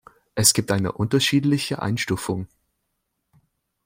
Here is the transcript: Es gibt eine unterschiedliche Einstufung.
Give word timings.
Es 0.33 0.55
gibt 0.55 0.71
eine 0.71 0.93
unterschiedliche 0.93 1.79
Einstufung. 1.79 2.47